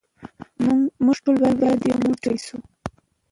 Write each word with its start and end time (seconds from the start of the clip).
موږ 1.03 1.17
ټول 1.23 1.35
باید 1.61 1.79
یو 1.89 1.95
موټی 2.05 2.35
شو. 2.45 2.57